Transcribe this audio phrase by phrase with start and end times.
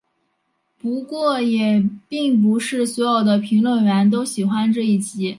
[0.79, 5.29] 不过也并不是所有的评论员都喜欢这一集。